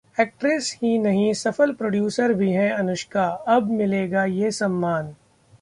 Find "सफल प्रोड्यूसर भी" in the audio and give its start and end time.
1.33-2.51